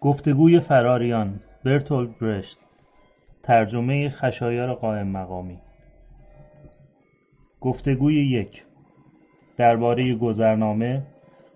[0.00, 2.58] گفتگوی فراریان برتولد برشت.
[3.42, 5.58] ترجمه خشایار قائم مقامی.
[7.60, 8.64] گفتگوی یک.
[9.56, 11.06] درباره گذرنامه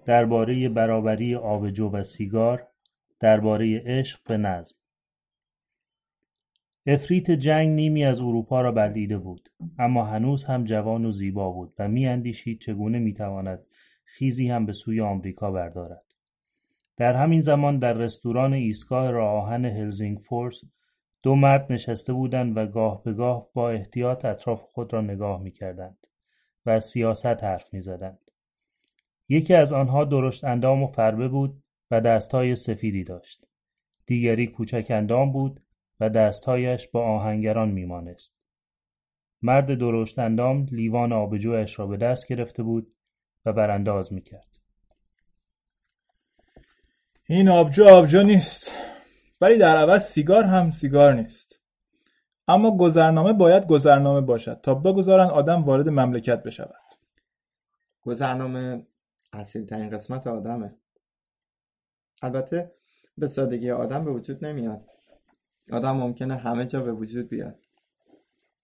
[0.04, 2.66] درباره برابری آبجو و سیگار
[3.20, 4.76] درباره عشق به نظم.
[6.86, 9.48] افریت جنگ نیمی از اروپا را بلعیده بود
[9.78, 13.66] اما هنوز هم جوان و زیبا بود و میاندیشید چگونه می‌تواند
[14.04, 16.09] خیزی هم به سوی آمریکا بردارد.
[17.00, 20.60] در همین زمان در رستوران ایستگاه راه آهن هلزینگفورس
[21.22, 26.06] دو مرد نشسته بودند و گاه به گاه با احتیاط اطراف خود را نگاه می‌کردند
[26.66, 28.30] و از سیاست حرف می‌زدند.
[29.28, 33.46] یکی از آنها درشت اندام و فربه بود و دستهای سفیدی داشت.
[34.06, 35.60] دیگری کوچک اندام بود
[36.00, 38.40] و دستهایش با آهنگران میمانست.
[39.42, 42.94] مرد درشت اندام لیوان آبجویش را به دست گرفته بود
[43.44, 44.60] و برانداز می‌کرد.
[47.30, 48.72] این آبجو آبجو نیست.
[49.40, 51.60] ولی در عوض سیگار هم سیگار نیست.
[52.48, 56.74] اما گذرنامه باید گذرنامه باشد تا بگذارن آدم وارد مملکت بشود.
[58.02, 58.86] گذرنامه
[59.32, 60.76] اصیل ترین قسمت آدمه.
[62.22, 62.72] البته
[63.18, 64.84] به سادگی آدم به وجود نمیاد.
[65.72, 67.58] آدم ممکنه همه جا به وجود بیاد.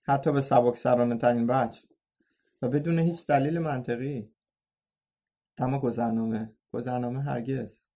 [0.03, 1.81] حتی به سبک سرانه ترین وجه.
[2.63, 4.31] و بدون هیچ دلیل منطقی.
[5.59, 7.87] اما گذرنامه گذرنامه هرگز.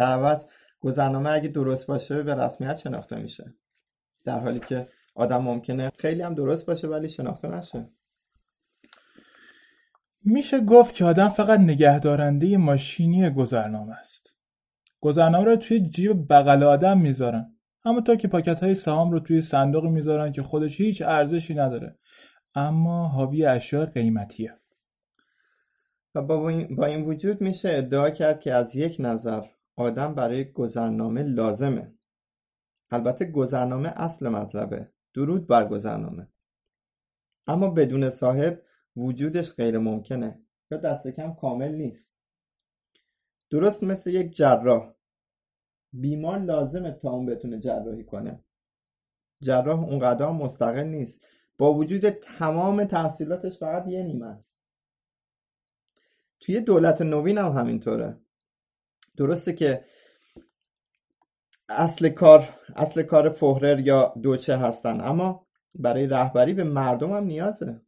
[0.00, 0.46] در عوض
[0.80, 3.54] گذرنامه اگه درست باشه به رسمیت شناخته میشه.
[4.24, 7.88] در حالی که آدم ممکنه خیلی هم درست باشه ولی شناخته نشه.
[10.24, 14.36] میشه گفت که آدم فقط نگهدارنده ماشینی گذرنامه است.
[15.00, 17.54] گذرنامه رو توی جیب بغل آدم می‌ذارن.
[18.06, 21.98] تا که پاکت های سهام رو توی صندوق می‌ذارن که خودش هیچ ارزشی نداره.
[22.54, 24.58] اما حاوی اشیاء قیمتیه.
[26.14, 29.42] و با این, با این وجود میشه ادعا کرد که از یک نظر
[29.76, 31.94] آدم برای گذرنامه لازمه.
[32.90, 34.92] البته گذرنامه اصل مطلبه.
[35.14, 36.28] درود بر گذرنامه.
[37.46, 38.62] اما بدون صاحب
[38.96, 42.16] وجودش غیر ممکنه یا دست کم کامل نیست.
[43.50, 44.94] درست مثل یک جراح.
[45.92, 48.44] بیمار لازمه تا اون بتونه جراحی کنه.
[49.40, 51.26] جراح اونقدر مستقل نیست.
[51.58, 54.60] با وجود تمام تحصیلاتش فقط یه نیمه است.
[56.40, 58.20] توی دولت نوین هم همینطوره.
[59.20, 59.84] درسته که
[61.68, 65.46] اصل کار اصل کار فهرر یا دوچه هستن اما
[65.78, 67.80] برای رهبری به مردم هم نیازه.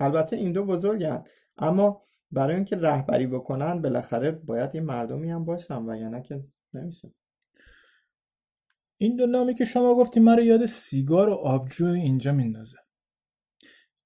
[0.00, 1.24] البته این دو بزرگن
[1.58, 7.14] اما برای اینکه رهبری بکنن بالاخره باید یه مردمی هم باشن وگرنه که نمیشه.
[8.98, 12.76] این دو نامی که شما گفتی مرا یاد سیگار و آبجو اینجا میندازه.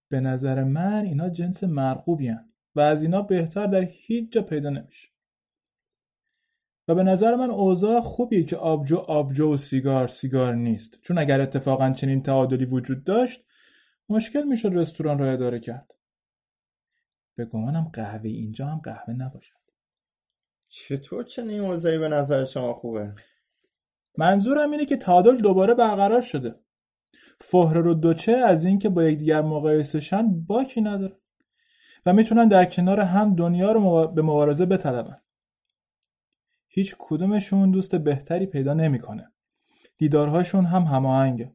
[0.08, 2.30] به نظر من اینا جنس مرغوبی
[2.74, 5.08] و از اینا بهتر در هیچ جا پیدا نمیشه.
[6.88, 10.99] و به نظر من اوضاع خوبیه که آبجو آبجو و سیگار سیگار نیست.
[11.03, 13.44] چون اگر اتفاقا چنین تعادلی وجود داشت
[14.09, 15.94] مشکل می‌شد رستوران را اداره کرد.
[17.37, 19.59] به گمانم قهوه اینجا هم قهوه نباشد.
[20.69, 23.15] چطور چنین اوضاعی به نظر شما خوبه؟
[24.19, 26.55] منظورم اینه که تعادل دوباره برقرار شده.
[27.41, 31.16] فهرر و دوچه از اینکه با یکدیگر مقایسهشن باکی نداره.
[32.06, 35.20] و می‌تونن در کنار هم دنیا رو به مبارزه بطلبن.
[36.78, 39.32] هیچ کدومشون دوست بهتری پیدا نمی‌کنه.
[39.96, 41.52] دیدارهاشون هم هماهنگه.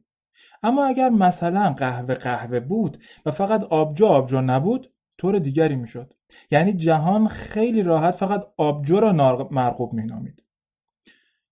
[0.62, 6.12] اما اگر مثلا قهوه قهوه بود و فقط آبجو آبجو نبود طور دیگری می‌شد.
[6.50, 9.12] یعنی جهان خیلی راحت فقط آبجو را
[9.50, 10.42] مرغوب مینامید.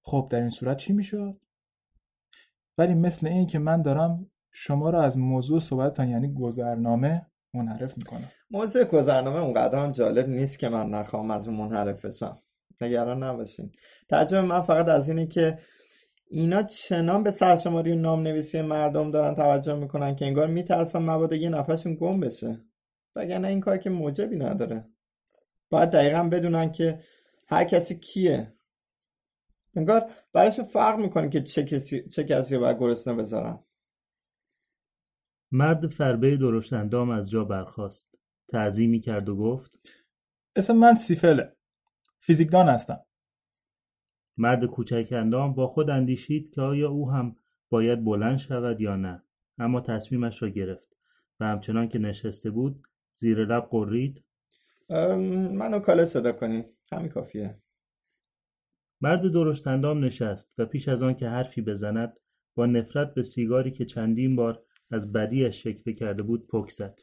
[0.03, 1.41] خب در این صورت چی می‌شد؟
[2.79, 8.29] ولی مثل این که من دارم شما را از موضوع صحبتتان یعنی گذرنامه منحرف می‌کنم.
[8.51, 12.37] موضوع گذرنامه اونقدر هم جالب نیست که من نخوام از اون منحرف بشم.
[12.81, 13.71] نگران نباشین.
[14.09, 15.59] ترجمه من فقط از اینه که
[16.31, 21.37] اینا چنان به سرشماری و نام نویسی مردم دارن توجه می‌کنن که انگار میترسن مبادا
[21.37, 22.61] یه نفرشون گم بشه.
[23.17, 24.89] وگرنه این کار که موجبی نداره.
[25.71, 27.01] باید دقیقا بدونن که
[27.49, 28.53] هر کسی کیه.
[29.77, 33.59] انگار برایشون فرق می‌کنه که چه کسی, چه کسی رو باید گرسنه بذارن.
[35.51, 38.15] مرد فربه درشت اندام از جا برخاست.
[38.49, 39.79] تعظیمی کرد و گفت
[40.57, 41.57] اسم من سیفله.
[42.25, 43.05] فیزیکدان هستم.
[44.37, 47.37] مرد کوچک اندام با خود اندیشید که آیا او هم
[47.71, 49.23] باید بلند شود یا نه
[49.59, 50.97] اما تصمیمش را گرفت
[51.41, 54.25] و همچنان که نشسته بود زیر لب قرید.
[55.53, 56.65] منو کاله صدا کنی.
[56.93, 57.63] همین کافیه.
[59.01, 62.17] مرد درشتندام نشست و پیش از آن که حرفی بزند
[62.55, 67.01] با نفرت به سیگاری که چندین بار از بدیش شکفه کرده بود پک زد.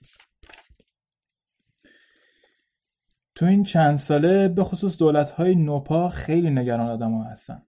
[3.39, 7.61] تو این چند ساله به خصوص دولت های نوپا خیلی نگران آدم ها هستن.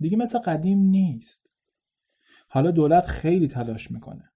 [0.00, 1.52] دیگه مثل قدیم نیست.
[2.48, 4.32] حالا دولت خیلی تلاش می‌کنه.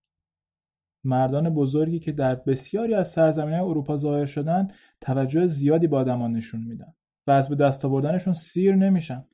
[1.04, 4.69] مردان بزرگی که در بسیاری از سرزمین اروپا ظاهر شدن
[5.00, 6.94] توجه زیادی به آدمان نشون میدن
[7.26, 9.24] و از به دست آوردنشون سیر نمیشن.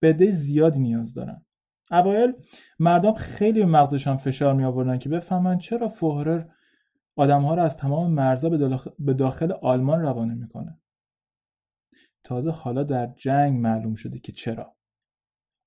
[0.00, 1.44] به زیادی نیاز دارن.
[1.90, 2.32] اوایل
[2.78, 6.44] مردم خیلی به مغزشان فشار می آوردن که بفهمن چرا فوهرر
[7.16, 8.48] آدمها رو از تمام مرزا
[8.98, 10.80] به داخل آلمان روانه می‌کنه.
[12.24, 14.76] تازه حالا در جنگ معلوم شده که چرا.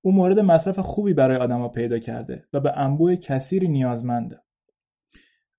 [0.01, 4.41] او مورد مصرف خوبی برای آدما پیدا کرده و به انبوه کثیری نیازمنده.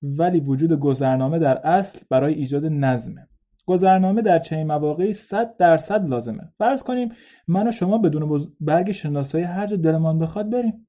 [0.03, 3.29] ولی وجود گذرنامه در اصل برای ایجاد نظمه.
[3.67, 6.53] گذرنامه در چنین مواقعی صد درصد لازمه.
[6.59, 7.13] فرض کنیم
[7.49, 10.87] من و شما بدون برگ شناسایی هر جا دلمان بخواد بریم.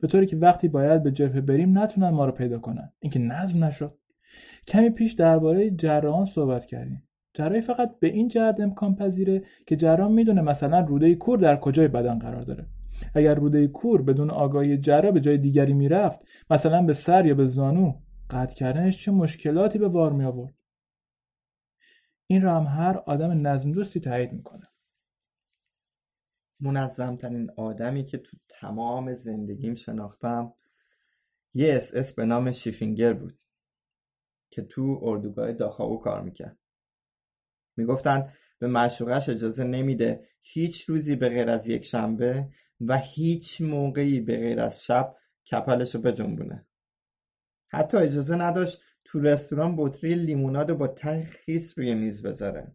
[0.00, 2.92] به طوری که وقتی باید به جبهه بریم نتونن ما رو پیدا کنن.
[2.98, 3.98] اینکه نظم نشد.
[4.66, 7.02] کمی پیش درباره جراحان صحبت کردیم.
[7.34, 11.88] جراحی فقط به این جهت امکان پذیره که جراح می‌دونه مثلا روده کور در کجای
[11.88, 12.66] بدن قرار داره.
[13.14, 17.46] اگر روده کور بدون آگاهی جراح به جای دیگری می‌رفت مثلا به سر یا به
[17.46, 17.94] زانو
[18.30, 20.54] قطع کردنش چه مشکلاتی به بار می آورد
[22.26, 24.62] این را هم هر آدم نظم دوستی تایید می‌کنه.
[26.60, 30.54] منظمترین آدمی که تو تمام زندگیم شناختم
[31.54, 33.38] یه اس اس به نام شیفینگر بود.
[34.56, 36.58] که تو اردوگاه داخاو کار می‌کرد.
[37.76, 42.48] می‌گفتن به معشوقش اجازه نمیده هیچ روزی به غیر از یک شنبه
[42.80, 45.16] و هیچ موقعی به غیر از شب
[45.50, 46.66] کپلش رو بجنبونه.
[47.72, 52.74] حتی اجازه نداشت تو رستوران بطری لیموناد با ته خیس روی میز بذاره.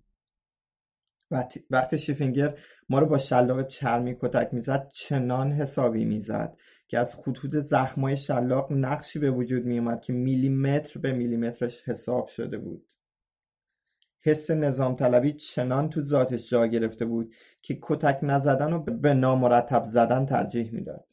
[1.70, 2.58] وقتی شیفینگر
[2.90, 6.58] ما رو با شلاق چرمی کتک می‌زد چنان حسابی می‌زد
[6.88, 12.58] که از خطوط زخمای شلاق نقشی به وجود میومد که میلیمتر به میلیمترش حساب شده
[12.58, 12.88] بود.
[14.22, 19.84] حس نظام طلبی چنان تو ذاتش جا گرفته بود که کتک نزدن و به نامرتب
[19.84, 21.08] زدن ترجیح می‌داد.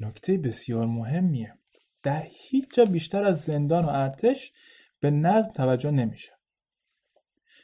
[0.00, 1.54] نکته بسیار مهمیه.
[2.02, 4.52] در هیچ جا بیشتر از زندان و ارتش
[5.00, 6.39] به نظم توجه نمیشه.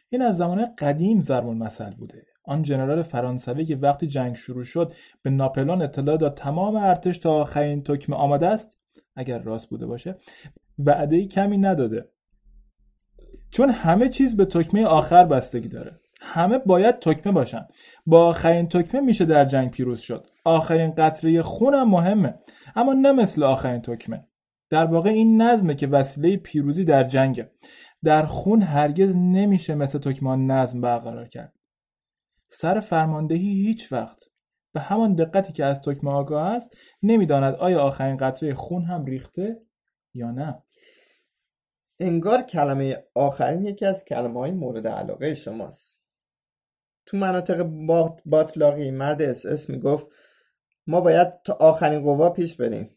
[0.08, 2.26] این از زمان قدیم ضرب المثل بوده.
[2.44, 4.92] آن جنرال فرانسوی که وقتی جنگ شروع شد
[5.22, 8.78] به ناپلون اطلاع داد تمام ارتش تا آخرین تکمه آماده است.
[9.16, 10.16] اگر راست بوده باشه
[10.78, 12.08] وعده کمی نداده.
[13.50, 16.00] چون همه چیز به تکمه آخر بستگی داره.
[16.20, 17.66] همه باید تکمه باشن.
[18.06, 20.26] با آخرین تکمه میشه در جنگ پیروز شد.
[20.44, 22.34] آخرین قطره خون هم مهمه.
[22.76, 24.24] اما نه مثل آخرین تکمه.
[24.70, 27.50] در واقع این نظمه که وسیله پیروزی در جنگه.
[28.04, 31.52] در خون هرگز نمیشه مثل تکمه نظم برقرار کرد.
[32.48, 34.22] سر فرماندهی هیچ وقت.
[34.72, 39.60] به همان دقتی که از تکمه آگاه است نمی‌داند آیا آخرین قطره خون هم ریخته
[40.14, 40.62] یا نه.
[42.00, 46.02] انگار کلمه آخرین یکی از کلمه های مورد علاقه شماست.
[47.06, 47.62] تو مناطق
[48.24, 50.06] باطلاقی مرد اس اس می‌گفت
[50.86, 52.96] ما باید تا آخرین قوا پیش بریم.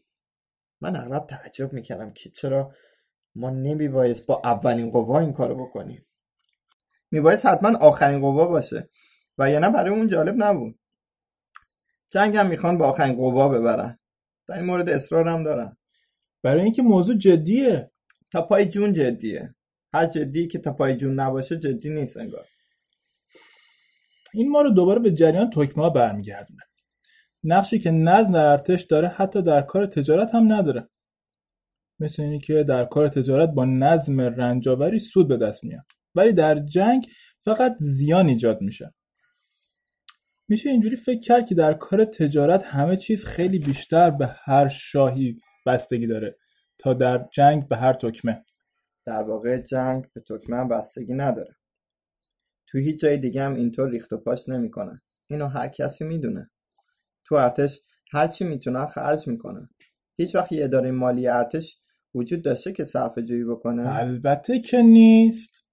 [0.80, 2.74] من اغلب تعجب می‌کردم که چرا
[3.34, 6.06] ما نمیبایست با اولین قوا این کارو بکنیم.
[7.10, 8.88] میبایست حتما آخرین قوا باشه.
[9.38, 10.78] و یا نه برای اون جالب نبود.
[12.10, 13.98] جنگ هم می‌خوان با آخرین قوا ببرن.
[14.48, 15.76] در این مورد اصرارم دارن.
[16.42, 17.90] برای اینکه موضوع جدیه.
[18.32, 19.54] تا پای جون جدیه.
[19.92, 22.46] هر جدی که تا پای جون نباشه جدی نیست انگار.
[24.34, 26.62] این ما رو دوباره به جریان تکمه ها برمیگردونه.
[27.44, 30.88] نقشی که نظم در ارتش داره حتی در کار تجارت هم نداره.
[32.00, 35.84] مثل اینی که در کار تجارت با نظم رنجاوری سود به دست میاد.
[36.14, 37.06] ولی در جنگ
[37.40, 38.94] فقط زیان ایجاد میشه.
[40.48, 45.40] میشه اینجوری فکر کرد که در کار تجارت همه چیز خیلی بیشتر به هر شاهی
[45.66, 46.36] بستگی داره
[46.78, 48.44] تا در جنگ به هر تکمه.
[49.06, 51.56] در واقع جنگ به تکمه بستگی نداره.
[52.66, 56.50] تو هیچ جای دیگه هم اینطور ریخت و پاش نمی‌کنن اینو هر کسی می‌دونه.
[57.24, 57.80] تو ارتش
[58.12, 59.68] هر چی می‌تونن خرج می‌کنن
[60.16, 61.80] هیچ وقت یه اداره مالی ارتش
[62.14, 65.66] وجود داشته که صرف جویی بکنه؟ البته که نیست.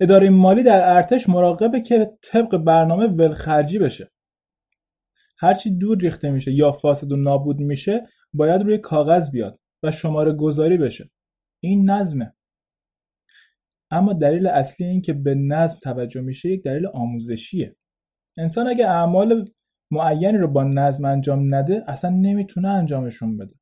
[0.00, 4.10] اداره مالی در ارتش مراقبه که طبق برنامه ولخرجی بشه.
[5.38, 10.32] هرچی دور ریخته میشه یا فاسد و نابود میشه باید روی کاغذ بیاد و شماره
[10.32, 11.10] گذاری بشه.
[11.60, 12.34] این نظمه
[13.90, 17.76] اما دلیل اصلی این که به نظم توجه میشه یک دلیل آموزشیه.
[18.38, 19.50] انسان اگه اعمال
[19.90, 23.54] معینی رو با نظم انجام نده اصلا نمی‌تونه انجامشون بده.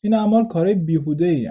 [0.00, 1.50] این اعمال کارهای بیهوده ای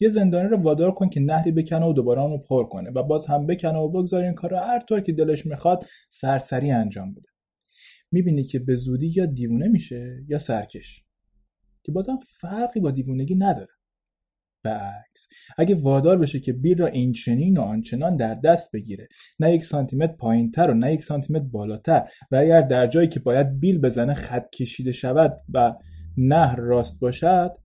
[0.00, 3.02] یه زندانی رو وادار کن که نهری بکنه و دوباره اون رو پر کنه و
[3.02, 7.12] باز هم بکنه و بگذار این کار رو هر طور که دلش می‌خواد سرسری انجام
[7.12, 7.28] بده.
[8.12, 11.04] می‌بینی که به زودی یا دیوونه میشه یا سرکش.
[11.82, 13.72] که بازم فرقی با دیوونگی نداره.
[14.62, 19.08] برعکس اگه وادار بشه که بیل را این چنین و آنچنان در دست بگیره
[19.40, 23.60] نه یک سانتیمتر پایینتر و نه یک سانتیمتر بالاتر و اگر در جایی که باید
[23.60, 25.74] بیل بزنه خط کشیده شود و
[26.16, 27.56] نهر راست باشد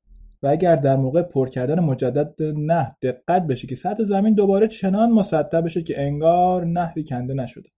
[0.44, 5.12] و اگر در موقع پر کردن مجدد نهر دقت بشه که سطح زمین دوباره چنان
[5.12, 7.70] مسطح بشه که انگار نهری کنده نشده.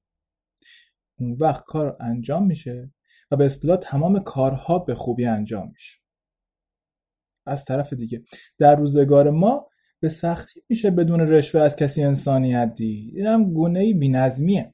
[1.20, 2.92] اون وقت کار انجام میشه
[3.32, 5.98] و به اصطلاح تمام کارها به خوبی انجام میشه.
[7.46, 8.24] از طرف دیگه
[8.58, 9.68] در روزگار ما
[10.00, 13.18] به سختی میشه بدون رشوه از کسی انسانیت دید.
[13.18, 14.74] این هم گونه بینظمیه.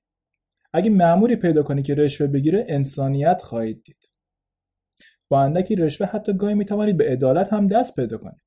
[0.73, 4.12] اگه معموری پیدا کنی که رشوه بگیره انسانیت خواهید دید.
[5.33, 8.41] با اندکی رشوه حتی گاهی می‌توانید به عدالت هم دست پیدا کنید.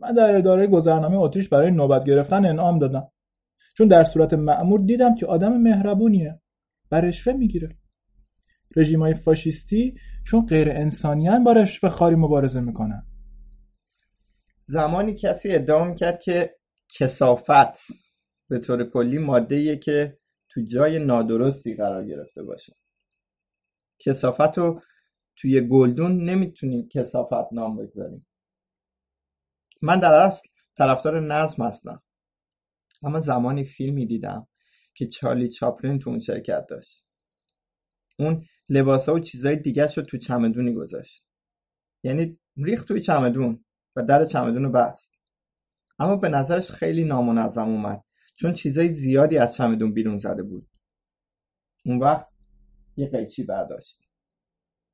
[0.00, 3.08] من در اداره گذرنامه اتریش برای نوبت گرفتن انعام دادم.
[3.76, 6.40] چون در صورت معمور دیدم که آدم مهربونیه.
[6.90, 7.76] و رشوه می‌گیره.
[8.76, 9.94] رژیمای فاشیستی
[10.26, 13.06] چون غیر انسانیان با رشوه خاری مبارزه می‌کنن.
[14.66, 16.56] زمانی کسی ادعا می‌کرد که
[16.98, 17.86] کسافت
[18.48, 22.76] به طور کلی ماده که تو جای نادرستی قرار گرفته باشه.
[23.98, 24.80] کسافت رو
[25.36, 28.26] توی گلدون نمی‌تونیم کسافت نام بگذاریم
[29.82, 32.02] من در اصل طرفدار نظم هستم.
[33.02, 34.48] اما زمانی فیلمی دیدم
[34.94, 37.04] که چارلی چاپلین تو اون شرکت داشت.
[38.18, 41.24] اون لباسا و چیزای دیگه رو تو چمدونی گذاشت.
[42.02, 43.64] یعنی ریخت توی چمدون
[43.96, 45.12] و در چمدون رو بست.
[45.98, 50.68] اما به نظرش خیلی نامنظم اومد چون چیزای زیادی از چمدون بیرون زده بود.
[51.84, 52.28] اون وقت
[52.96, 54.00] یه قیچی برداشت.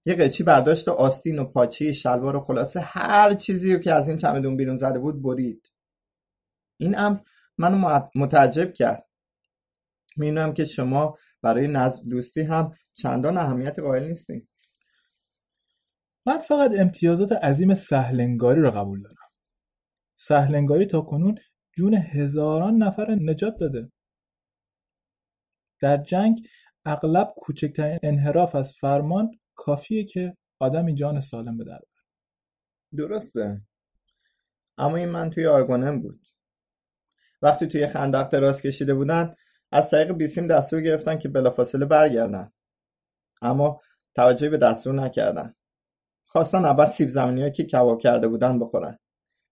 [0.09, 4.09] یه قیچی برداشت و آستین و پاچه شلوار و خلاصه هر چیزی رو که از
[4.09, 5.73] این چمدون بیرون زده بود برید.
[6.77, 7.19] این امر
[7.59, 9.07] منو متعجب کرد.
[10.17, 14.49] می‌دونم که شما برای نزد دوستی هم چندان اهمیت قائل نیستین.
[16.27, 19.29] من فقط امتیازات عظیم سهلنگاری را قبول دارم.
[20.17, 21.39] سهلنگاری تا کنون
[21.77, 23.93] جون هزاران نفر نجات داده.
[25.81, 26.49] در جنگ
[26.85, 31.79] اغلب کوچکترین انحراف از فرمان کافیه که آدمی جان سالم به در
[32.97, 33.63] درسته.
[34.79, 36.21] اما این من توی آرگونم بود.
[37.43, 39.35] وقتی توی خندق دراز کشیده بودن
[39.73, 42.53] از طریق بیسیم دستور گرفتن که بلافاصله برگردن.
[43.43, 43.81] اما
[44.15, 45.55] توجهی به دستور نکردن.
[46.25, 48.99] خواستن اول سیب زمینی که کباب کرده بودن بخورن.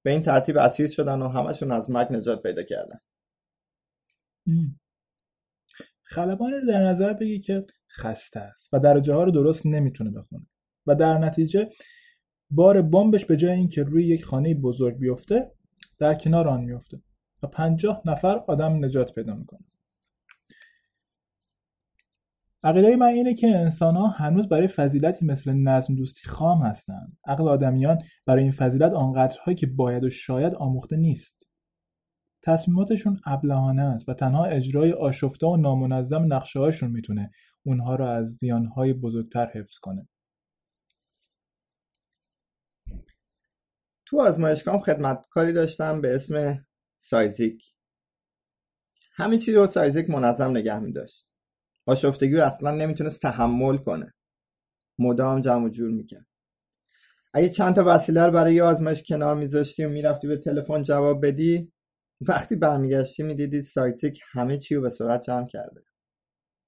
[0.02, 3.00] به این ترتیب اسیر شدن و همشون از مرگ نجات پیدا کردن.
[6.02, 10.47] خلبانی رو در نظر بگی که خسته است و درجه ها رو درست نمی‌تونه بخونه.
[10.87, 11.71] و در نتیجه
[12.50, 15.52] بار بمبش به جای اینکه روی یک خانه بزرگ بیفته
[15.99, 17.02] در کنار آن میفته
[17.43, 19.64] و پنجاه نفر آدم نجات پیدا می‌کنه.
[22.62, 27.16] عقیده من اینه که انسان ها هنوز برای فضیلتی مثل نظم دوستی خام هستند.
[27.25, 31.49] عقل آدمیان برای این فضیلت آنقدرهایی که باید و شاید آموخته نیست.
[32.47, 37.31] تصمیماتشون ابلهانه است و تنها اجرای آشفته و نامنظم نقشه هاشون می‌تونه
[37.62, 40.09] اونها رو از زیانهای بزرگتر حفظ کنه.
[44.07, 46.65] تو آزمایشگاه خدمتکاری داشتم به اسم
[46.99, 47.65] سایزیک.
[49.12, 51.26] همه چیز رو سایزیک منظم نگه می داشت
[51.87, 54.15] آشفتگی اصلا نمی‌تونست تحمل کنه.
[54.99, 56.26] مدام جمع و جور می‌کرد.
[57.35, 61.73] اگه چند تا وسیله رو برای آزمایش کنار میذاشتی و می‌رفتی به تلفن جواب بدی
[62.20, 65.82] وقتی برمیگشتی می‌دیدی سایتیک همه چی رو به سرعت جمع کرده.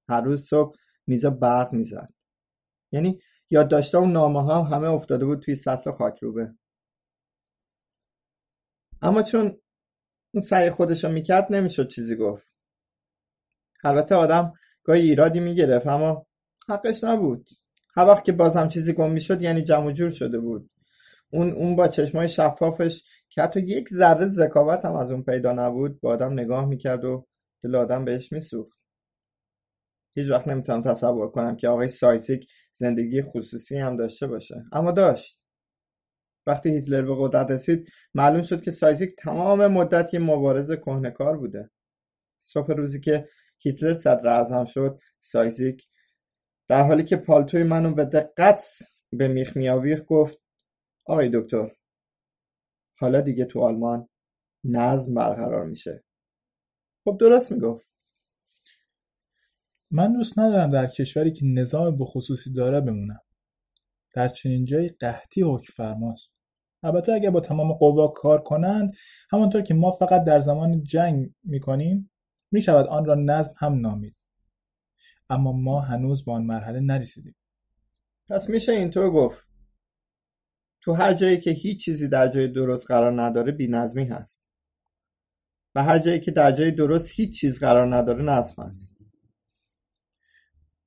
[0.09, 0.77] هر روز صبح
[1.07, 2.09] میزا برق می‌زد.
[2.93, 6.55] یعنی یادداشت‌ها و نامه ها همه افتاده بود توی سطل خاکروبه.
[9.03, 9.61] اما چون
[10.35, 12.49] اون سعی خودش رو می‌کرد نمی‌شد چیزی گفت.
[13.85, 14.53] البته آدم
[14.85, 16.27] گاهی ایرادی می‌گرفت اما
[16.69, 17.49] حقش نبود.
[17.97, 20.71] هر وقت که باز هم چیزی گم می‌شد یعنی جمع جور شده بود.
[21.31, 26.01] اون اون با چشمای شفافش که حتی یک ذره ذکاوت هم از اون پیدا نبود
[26.01, 27.27] با آدم نگاه می‌کرد و
[27.63, 28.79] دل آدم بهش میسوخت.
[30.17, 34.65] هیچ وقت نمی‌تونم تصور کنم که آقای سایزیک زندگی خصوصی هم داشته باشه.
[34.73, 35.41] اما داشت.
[36.47, 41.71] وقتی هیتلر به قدرت رسید معلوم شد که سایزیک تمام مدت یه مبارز کهنکار بوده.
[42.43, 45.89] صبح روزی که هیتلر صدر اعظم شد سایزیک
[46.69, 48.65] در حالی که پالتوی منو به دقت
[49.13, 50.39] به میخ میآویخت گفت
[51.07, 51.78] آقای دکتر
[52.99, 54.09] حالا دیگه تو آلمان
[54.65, 56.05] نظم برقرار میشه.
[57.05, 57.91] خب درست می‌گفت.
[59.91, 63.21] من دوست ندارم در کشوری که نظام بخصوصی داره بمونم.
[64.15, 66.39] در چنین جایی قحطی حکم فرماست.
[66.83, 68.97] البته اگر با تمام قوا کار کنند
[69.31, 72.11] همانطور که ما فقط در زمان جنگ می‌کنیم
[72.51, 74.17] می‌شود آن را نظم هم نامید.
[75.31, 77.37] اما ما هنوز به آن مرحله نرسیدیم.
[78.29, 79.48] پس میشه اینطور گفت.
[80.89, 84.47] تو هر جایی که هیچ چیزی در جای درست قرار نداره بینظمی هست.
[85.75, 88.97] و هر جایی که در جای درست هیچ چیز قرار نداره نظم هست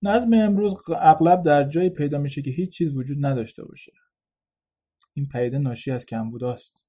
[0.01, 3.91] نظم امروز اغلب در جایی پیدا میشه که هیچ چیز وجود نداشته باشه.
[5.13, 6.83] این پیده ناشی از کمبوداست.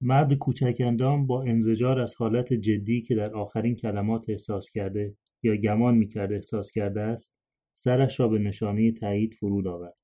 [0.00, 5.56] مرد کوچک اندام با انزجار از حالت جدی که در آخرین کلمات احساس کرده یا
[5.56, 7.34] گمان می‌کرد احساس کرده است
[7.74, 10.01] سرش را به نشانه تایید فرود آورد.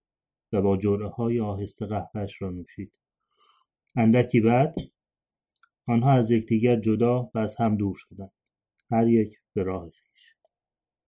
[0.52, 2.92] و با جرعه های آهسته قهوهش را نوشید.
[3.96, 4.74] اندکی بعد
[5.86, 8.32] آنها از یکدیگر جدا و از هم دور شدند.
[8.90, 9.90] هر یک به راه